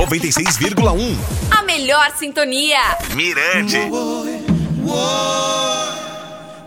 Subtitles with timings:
[0.00, 1.14] 96,1.
[1.50, 2.78] A melhor sintonia.
[3.14, 3.76] Mirante.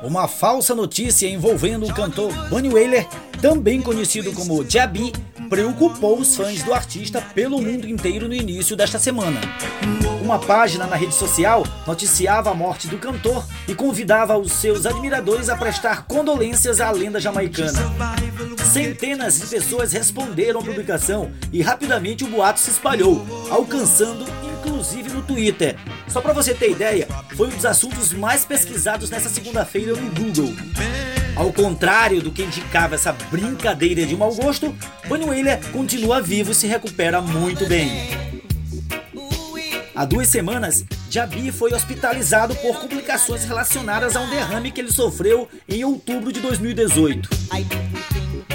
[0.04, 3.08] Uma falsa notícia envolvendo o cantor Bunny Wailer,
[3.42, 5.12] também conhecido como Jabi,
[5.54, 9.40] preocupou os fãs do artista pelo mundo inteiro no início desta semana.
[10.20, 15.50] Uma página na rede social noticiava a morte do cantor e convidava os seus admiradores
[15.50, 17.80] a prestar condolências à lenda jamaicana.
[18.66, 24.26] Centenas de pessoas responderam à publicação e rapidamente o boato se espalhou, alcançando
[24.64, 25.78] inclusive no Twitter.
[26.08, 30.52] Só para você ter ideia, foi um dos assuntos mais pesquisados nessa segunda-feira no Google.
[31.36, 34.76] Ao contrário do que indicava essa brincadeira de mau gosto,
[35.08, 37.90] Bunny Wailer continua vivo e se recupera muito bem.
[39.96, 45.48] Há duas semanas, Jabi foi hospitalizado por complicações relacionadas a um derrame que ele sofreu
[45.68, 47.30] em outubro de 2018.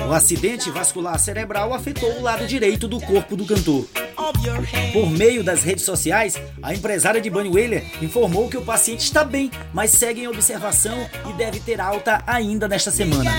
[0.08, 3.86] O acidente vascular cerebral afetou o lado direito do corpo do cantor.
[4.92, 9.24] Por meio das redes sociais, a empresária de Bunny Wailer informou que o paciente está
[9.24, 10.98] bem, mas segue em observação
[11.28, 13.30] e deve ter alta ainda nesta semana.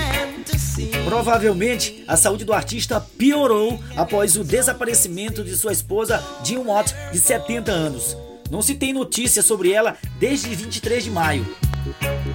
[1.04, 7.20] Provavelmente, a saúde do artista piorou após o desaparecimento de sua esposa Jean Watt, de
[7.20, 8.16] 70 anos.
[8.50, 11.46] Não se tem notícia sobre ela desde 23 de maio.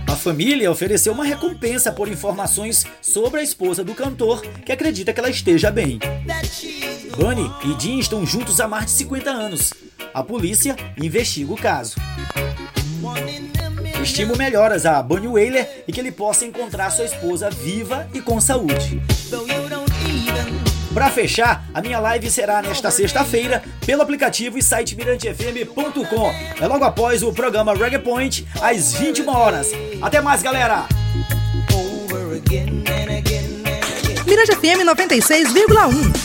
[0.08, 5.20] A família ofereceu uma recompensa por informações sobre a esposa do cantor, que acredita que
[5.20, 6.00] ela esteja bem.
[7.18, 9.74] Bunny e Jean estão juntos há mais de 50 anos.
[10.14, 11.96] A polícia investiga o caso.
[14.02, 18.40] Estimo melhoras a Bunny Wailer e que ele possa encontrar sua esposa viva e com
[18.40, 19.02] saúde.
[20.94, 26.32] Para fechar, a minha live será nesta sexta-feira pelo aplicativo e site mirantefm.com.
[26.62, 29.72] É logo após o programa Reggae Point, às 21 horas.
[30.02, 30.86] Até mais, galera!
[34.26, 36.25] Mirante FM 96,1.